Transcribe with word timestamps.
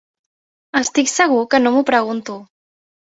Estic 0.79 1.11
segur 1.11 1.41
que 1.51 1.59
no 1.65 1.73
m'ho 1.75 1.83
pregunto! 1.91 2.39